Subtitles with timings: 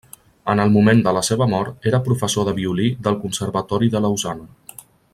[0.53, 4.83] En el moment de la seva mort era professor de violí del Conservatori de Lausana.